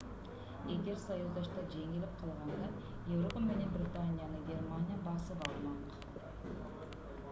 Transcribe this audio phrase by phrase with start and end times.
[0.75, 2.69] эгер союздаштар жеңилип калганда
[3.17, 7.05] европа менен британияны германия басып алмак